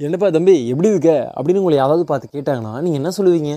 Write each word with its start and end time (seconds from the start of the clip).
என்னப்பா 0.00 0.28
தம்பி 0.28 0.54
எப்படி 0.70 0.88
இருக்க? 0.92 1.10
அப்படின்னு 1.36 1.60
உங்களை 1.60 1.76
யாராவது 1.78 2.02
பார்த்து 2.08 2.26
கேட்டாங்கன்னா 2.32 2.72
நீங்கள் 2.84 2.98
என்ன 3.00 3.10
சொல்லுவீங்க? 3.18 3.52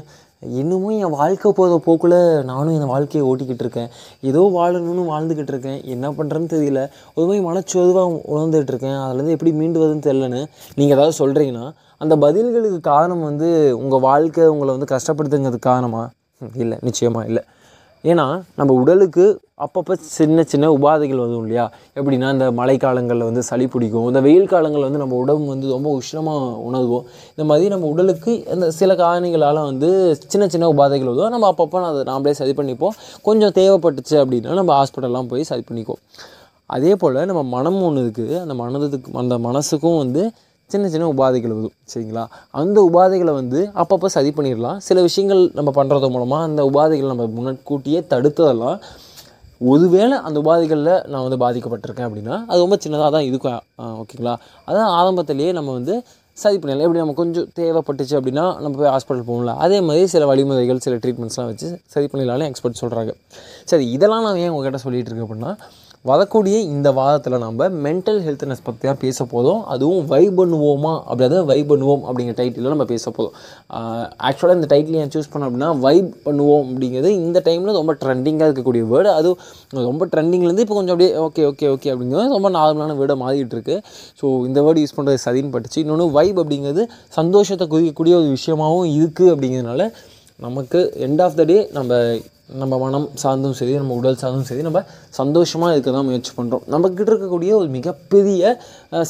இன்னமும் 0.59 0.99
என் 1.05 1.15
வாழ்க்கை 1.19 1.49
போகிற 1.57 1.77
போக்கில் 1.87 2.15
நானும் 2.49 2.75
என் 2.75 2.91
வாழ்க்கையை 2.91 3.23
ஓட்டிக்கிட்டு 3.29 3.63
இருக்கேன். 3.65 3.89
ஏதோ 4.29 4.41
வாழணும்னு 4.57 5.03
வாழ்ந்துக்கிட்டு 5.09 5.53
இருக்கேன். 5.53 5.79
என்ன 5.95 6.11
பண்ணுறேன்னு 6.11 6.49
தெரியல. 6.55 6.81
ஒரு 7.15 7.25
மாதிரி 7.27 7.41
மனச்சோதுவாக 7.47 8.15
உணர்ந்துகிட்டு 8.33 8.73
இருக்கேன். 8.73 8.97
அதுலேருந்து 9.05 9.35
எப்படி 9.37 9.53
மீண்டு 9.59 9.81
வருதுன்னு 9.81 10.07
தெரிலன்னு 10.07 10.41
நீங்கள் 10.79 10.97
ஏதாவது 10.97 11.19
சொல்கிறீங்கன்னா 11.21 11.65
அந்த 11.97 12.15
பதில்களுக்கு 12.25 12.79
காரணம் 12.91 13.27
வந்து 13.29 13.49
உங்கள் 13.83 14.05
வாழ்க்கை 14.09 14.45
உங்களை 14.55 14.71
வந்து 14.77 14.91
கஷ்டப்படுத்துங்கிறது 14.95 15.59
காரணமாக 15.71 16.07
இல்லை 16.63 16.77
நிச்சயமாக 16.81 17.27
இல்லை. 17.29 17.43
ஏன்னா 18.03 18.41
நம்ம 18.55 18.73
உடலுக்கு 18.73 19.41
அப்பப்போ 19.57 19.93
சின்ன 19.99 20.43
சின்ன 20.43 20.77
உபாதைகள் 20.77 21.15
வரும் 21.15 21.41
இல்லையா? 21.41 21.71
எப்படின்னா 21.95 22.31
இந்த 22.31 22.51
மழைக்காலங்களில் 22.51 23.23
வந்து 23.23 23.43
சளி 23.43 23.67
பிடிக்கும். 23.67 24.07
இந்த 24.07 24.19
வெயில் 24.19 24.47
காலங்களில் 24.47 24.83
வந்து 24.83 24.97
நம்ம 24.97 25.15
உடம்பு 25.15 25.45
வந்து 25.45 25.67
ரொம்ப 25.67 25.99
உஷ்ணமாக 25.99 26.53
உணர்வோம். 26.69 27.03
இந்த 27.29 27.43
மாதிரி 27.43 27.69
நம்ம 27.69 27.87
உடலுக்கு 27.87 28.45
இந்த 28.53 28.71
சில 28.71 28.93
காரணிகளால் 28.93 29.63
வந்து 29.63 30.17
சின்ன 30.27 30.47
சின்ன 30.47 30.67
உபாதைகள் 30.73 31.11
வரும். 31.13 31.29
நம்ம 31.29 31.51
அப்பப்போ 31.51 31.81
அதை 31.81 32.03
நாமளே 32.13 32.31
சரி 32.31 32.51
பண்ணிப்போம். 32.51 32.95
கொஞ்சம் 33.21 33.51
தேவைப்பட்டுச்சு 33.51 34.17
அப்படின்னா 34.23 34.53
நம்ம 34.53 34.83
ஹாஸ்பிட்டல்லாம் 34.83 35.27
போய் 35.27 35.43
சரி 35.43 35.63
பண்ணிக்குவோம். 35.69 36.03
அதே 36.65 36.95
போல் 36.95 37.25
நம்ம 37.25 37.43
மனம் 37.43 37.81
ஒன்று 37.81 38.03
இருக்குது 38.05 38.39
அந்த 38.39 38.53
மனதுக்கு 38.53 39.11
அந்த 39.13 39.37
மனசுக்கும் 39.37 39.97
வந்து 39.97 40.31
சின்ன 40.73 40.89
சின்ன 40.93 41.05
உபாதைகள் 41.13 41.53
வரும் 41.57 41.75
சரிங்களா? 41.91 42.23
அந்த 42.61 42.77
உபாதைகளை 42.89 43.33
வந்து 43.41 43.59
அப்பப்போ 43.81 44.07
சரி 44.15 44.31
பண்ணிடலாம். 44.37 44.79
சில 44.87 45.01
விஷயங்கள் 45.07 45.41
நம்ம 45.59 45.69
பண்ணுறது 45.77 46.09
மூலமாக 46.15 46.47
அந்த 46.49 46.63
உபாதைகள் 46.71 47.11
நம்ம 47.13 47.27
முன்னாடியே 47.37 48.01
தடுத்ததெல்லாம் 48.13 48.79
ஒருவேளை 49.71 50.17
அந்த 50.27 50.37
உபாதைகளில் 50.43 50.93
நான் 51.11 51.25
வந்து 51.25 51.39
பாதிக்கப்பட்டிருக்கேன் 51.45 52.07
அப்படின்னா 52.09 52.35
அது 52.49 52.59
ரொம்ப 52.65 52.77
சின்னதாக 52.83 53.09
தான் 53.15 53.27
இருக்கும் 53.29 53.59
ஓகேங்களா? 54.01 54.35
அதான் 54.69 54.91
ஆரம்பத்திலேயே 54.99 55.51
நம்ம 55.57 55.73
வந்து 55.79 55.95
சரி 56.43 56.57
பண்ணிடலாம். 56.59 56.85
எப்படி 56.87 57.01
நம்ம 57.01 57.15
கொஞ்சம் 57.19 57.47
தேவைப்பட்டுச்சு 57.57 58.15
அப்படின்னா 58.19 58.45
நம்ம 58.63 58.73
போய் 58.81 58.91
ஹாஸ்பிட்டல் 58.93 59.27
போகணும்ல. 59.29 59.53
அதே 59.65 59.77
மாதிரி 59.87 60.05
சில 60.13 60.25
வழிமுறைகள் 60.29 60.79
சில 60.85 60.95
ட்ரீட்மெண்ட்ஸ்லாம் 61.03 61.49
வச்சு 61.51 61.69
சரி 61.93 62.07
பண்ணிடலாம்னு 62.11 62.47
எக்ஸ்பர்ட் 62.51 62.81
சொல்கிறாங்க 62.83 63.13
சரி 63.71 63.85
இதெல்லாம் 63.95 64.25
நான் 64.27 64.41
ஏன் 64.45 64.53
உங்ககிட்ட 64.55 64.81
சொல்லிகிட்டு 64.85 65.11
இருக்கேன் 65.11 65.27
அப்படின்னா 65.27 65.53
வரக்கூடிய 66.05 66.57
இந்த 66.73 66.89
வாரத்தில் 66.97 67.33
நம்ம 67.43 67.65
மென்டல் 67.85 68.19
ஹெல்த்னஸ் 68.25 68.63
பற்றி 68.67 68.83
தான் 68.89 68.99
பேச 69.01 69.25
போதும் 69.31 69.61
அதுவும் 69.73 70.05
வை 70.11 70.21
பண்ணுவோமா? 70.37 70.93
அப்படியாவது 71.07 71.39
வை 71.49 71.57
பண்ணுவோம் 71.71 72.03
அப்படிங்கிற 72.07 72.35
டைட்டிலில் 72.37 72.73
நம்ம 72.73 72.85
பேச 72.91 73.11
போதும் 73.17 73.33
ஆக்சுவலாக 74.27 74.57
இந்த 74.59 74.69
டைட்டில் 74.73 74.97
ஏன் 75.01 75.11
சூஸ் 75.15 75.29
பண்ணோம் 75.33 75.49
அப்படின்னா 75.49 75.71
வைப் 75.85 76.13
பண்ணுவோம் 76.27 76.63
அப்படிங்கிறது 76.67 77.11
இந்த 77.25 77.41
டைமில் 77.47 77.77
ரொம்ப 77.79 77.95
ட்ரெண்டிங்காக 78.03 78.47
இருக்கக்கூடிய 78.49 78.85
வேர்டு 78.93 79.11
அதுவும் 79.17 79.41
ரொம்ப 79.89 80.07
ட்ரெண்டிங்லேருந்து 80.13 80.65
இப்போ 80.67 80.77
கொஞ்சம் 80.79 80.95
அப்படியே 80.95 81.11
ஓகே 81.25 81.43
ஓகே 81.51 81.67
ஓகே 81.75 81.91
அப்படிங்கிறது 81.93 82.35
ரொம்ப 82.37 82.51
நார்மலான 82.57 82.97
வேர்டாக 83.01 83.19
மாறிட்டு 83.25 83.57
இருக்கு. 83.59 83.77
ஸோ 84.21 84.25
இந்த 84.49 84.61
வேர்டு 84.67 84.81
யூஸ் 84.85 84.97
பண்ணுறது 84.97 85.23
சரின்னு 85.27 85.53
பட்டுச்சு. 85.57 85.79
இன்னொன்று 85.85 86.07
வைப் 86.19 86.41
அப்படிங்கிறது 86.43 86.85
சந்தோஷத்தை 87.19 87.67
குறிக்கக்கூடிய 87.75 88.15
ஒரு 88.21 88.29
விஷயமாகவும் 88.39 88.89
இருக்குது 88.97 89.31
அப்படிங்கிறதுனால 89.35 89.91
நமக்கு 90.39 90.81
எண்ட் 91.05 91.21
ஆஃப் 91.23 91.39
த 91.39 91.43
டே 91.43 91.59
நம்ம 91.77 91.93
நம்ம 92.49 92.77
மனம் 92.77 93.07
சார்ந்தும் 93.23 93.55
சரி 93.59 93.73
நம்ம 93.73 93.95
உடல் 93.95 94.19
சார்ந்தும் 94.21 94.47
சரி 94.49 94.61
நம்ம 94.61 94.79
சந்தோஷமாக 95.09 95.73
இருக்க 95.73 95.89
தான் 95.91 96.05
முயற்சி 96.05 96.31
பண்ணுறோம் 96.37 96.63
நம்மக்கிட்ட 96.73 97.09
இருக்கக்கூடிய 97.13 97.51
ஒரு 97.53 97.67
மிகப்பெரிய 97.67 98.57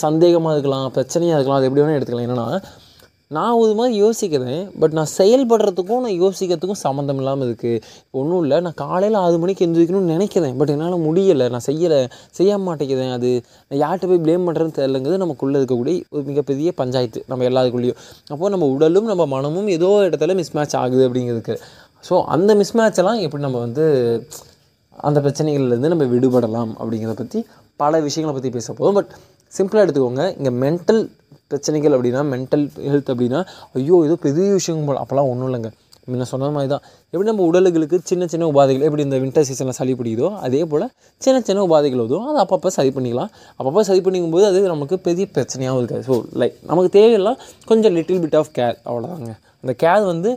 சந்தேகமாக 0.05 0.55
இருக்கலாம் 0.55 0.91
பிரச்சனையாக 0.95 1.37
இருக்கலாம் 1.37 1.59
அது 1.59 1.67
எப்படி 1.69 1.81
வேணால் 1.81 1.97
எடுத்துக்கலாம். 1.99 2.27
என்னென்னா 2.29 2.47
நான் 3.31 3.57
ஒரு 3.61 3.73
மாதிரி 3.77 3.93
யோசிக்கிறேன் 4.03 4.61
பட் 4.81 4.93
நான் 4.97 5.09
செயல்படுறதுக்கும் 5.17 6.03
நான் 6.05 6.15
யோசிக்கிறதுக்கும் 6.21 6.79
சம்மந்தம் 6.85 7.19
இல்லாமல் 7.21 7.45
இருக்குது 7.47 7.81
ஒன்றும் 8.19 8.41
இல்லை 8.43 8.57
நான் 8.65 8.75
காலையில் 8.79 9.17
ஆறு 9.23 9.35
மணிக்கு 9.41 9.65
எந்திரிக்கணும்னு 9.65 10.13
நினைக்கிறேன் 10.13 10.55
பட் 10.59 10.71
என்னால் 10.73 10.95
முடியலை. 11.07 11.47
நான் 11.55 11.65
செய்யலை 11.67 11.99
செய்ய 12.37 12.57
மாட்டேங்கிறேன் 12.67 13.13
அது. 13.17 13.31
நான் 13.67 13.79
யார்கிட்ட 13.83 14.09
போய் 14.11 14.21
ப்ளேம் 14.25 14.47
பண்ணுறதுன்னு 14.47 14.77
தெரிலங்கிறது 14.79 15.21
நமக்குள்ளே 15.25 15.59
இருக்கக்கூடிய 15.61 15.99
ஒரு 16.15 16.23
மிகப்பெரிய 16.31 16.71
பஞ்சாயத்து 16.81 17.21
நம்ம 17.31 17.47
எல்லாருக்குள்ளேயும். 17.49 17.99
அப்போது 18.31 18.53
நம்ம 18.55 18.71
உடலும் 18.77 19.11
நம்ம 19.11 19.27
மனமும் 19.35 19.69
ஏதோ 19.77 19.91
இடத்துல 20.07 20.37
மிஸ் 20.41 20.53
மேட்ச் 20.57 20.75
ஆகுது 20.81 21.05
அப்படிங்கிறதுக்கு. 21.09 21.57
ஸோ 22.09 22.23
அந்த 22.37 22.51
மிஸ் 22.61 22.75
மேட்செல்லாம் 22.81 23.21
எப்படி 23.27 23.43
நம்ம 23.47 23.61
வந்து 23.67 23.85
அந்த 25.07 25.19
பிரச்சனைகள்லேருந்து 25.27 25.93
நம்ம 25.95 26.07
விடுபடலாம் 26.15 26.73
அப்படிங்கிறத 26.79 27.17
பற்றி 27.23 27.41
பல 27.83 27.99
விஷயங்களை 28.07 28.33
பற்றி 28.35 28.55
பேச 28.57 28.73
போதும் 28.79 28.97
பட் 28.99 29.11
சிம்பிளாக 29.53 29.85
எடுத்துக்கோங்க 29.85 30.23
இங்கே 30.39 30.51
மென்டல் 30.63 31.01
பிரச்சனைகள் 31.51 31.93
அப்படின்னா 31.97 32.23
மென்டல் 32.33 32.65
ஹெல்த் 32.91 33.11
அப்படின்னா 33.13 33.41
ஐயோ 33.77 33.97
ஏதோ 34.07 34.17
பெரிய 34.25 34.49
விஷயம் 34.57 34.87
போல. 34.89 34.97
அப்போல்லாம் 35.03 35.29
ஒன்றும் 35.33 35.47
இல்லைங்க. 35.49 35.71
முன்ன 36.11 36.25
சொன்ன 36.31 36.49
மாதிரி 36.53 36.69
தான் 36.71 36.83
எப்படி 37.11 37.27
நம்ம 37.29 37.43
உடலுகளுக்கு 37.49 37.97
சின்ன 38.09 38.27
சின்ன 38.31 38.45
உபாதைகள் 38.51 38.85
எப்படி 38.87 39.03
இந்த 39.07 39.17
வின்டர் 39.23 39.45
சீசனில் 39.49 39.75
சளி 39.79 39.93
பிடிக்குதோ 39.99 40.29
அதே 40.45 40.61
போல் 40.71 40.85
சின்ன 41.25 41.41
சின்ன 41.47 41.63
உபாதைகள் 41.67 42.01
வதும் 42.03 42.25
அதை 42.29 42.39
அப்பப்போ 42.43 42.69
சரி 42.77 42.91
பண்ணிக்கலாம். 42.95 43.29
அப்பப்போ 43.59 43.81
சரி 43.89 44.01
பண்ணிக்கும்போது 44.05 44.45
அது 44.49 44.59
நமக்கு 44.73 44.97
பெரிய 45.07 45.25
பிரச்சனையாகவும் 45.35 45.81
இருக்காது. 45.81 46.03
ஸோ 46.09 46.15
லைக் 46.41 46.55
நமக்கு 46.71 46.89
தேவையெல்லாம் 46.97 47.37
கொஞ்சம் 47.71 47.95
லிட்டில் 47.97 48.21
பிட் 48.23 48.37
ஆஃப் 48.41 48.51
கேர் 48.57 48.75
அவ்வளோதாங்க 48.89 49.33
அந்த 49.63 49.75
கேர் 49.83 50.03
வந்து 50.11 50.31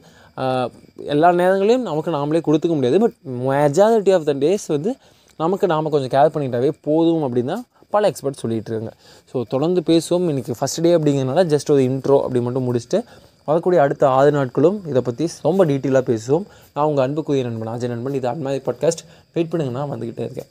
எல்லா 1.14 1.30
நேரங்களையும் 1.42 1.86
நமக்கு 1.90 2.10
நாமளே 2.18 2.42
கொடுத்துக்க 2.48 2.74
முடியாது. 2.78 2.98
But 3.04 3.16
majority 3.48 4.14
of 4.18 4.28
the 4.30 4.34
days 4.44 4.66
வந்து 4.76 4.92
நமக்கு 5.42 5.66
நாம் 5.74 5.92
கொஞ்சம் 5.94 6.14
கேர் 6.16 6.34
பண்ணிட்டாவே 6.36 6.72
போதும் 6.88 7.24
அப்படின்னு 7.28 7.52
தான் 7.54 7.64
பல 7.94 8.10
எக்ஸ்பர்ட் 8.12 8.40
சொல்லிட்டு 8.42 8.70
இருக்காங்க 8.72 8.94
ஸோ 9.30 9.42
தொடர்ந்து 9.54 9.80
பேசுவோம். 9.90 10.26
இன்றைக்கி 10.32 10.54
ஃபஸ்ட் 10.60 10.82
டே 10.86 10.92
அப்படிங்கிறனால 10.96 11.44
ஜஸ்ட் 11.52 11.72
ஒரு 11.74 11.84
இன்ட்ரோ 11.90 12.16
அப்படி 12.26 12.42
மட்டும் 12.46 12.66
முடிச்சுட்டு 12.68 13.00
வரக்கூடிய 13.50 13.78
அடுத்த 13.84 14.04
ஆறு 14.16 14.30
நாட்களும் 14.38 14.76
இதை 14.90 15.00
பற்றி 15.06 15.24
ரொம்ப 15.46 15.62
டீட்டெயிலாக 15.70 16.04
பேசுவோம். 16.10 16.44
நான் 16.74 16.88
உங்கள் 16.90 17.04
அன்புக்குரிய 17.06 17.44
நண்பன் 17.48 17.72
அஜய் 17.74 17.92
நண்பன். 17.94 18.18
இது 18.20 18.28
அன்மாதிரி 18.34 18.62
பாட்காஸ்ட் 18.68 19.02
வெயிட் 19.36 19.50
பண்ணுங்க 19.52 19.72
நான் 19.78 19.92
வந்துக்கிட்டே 19.92 20.24
இருக்கேன். 20.28 20.50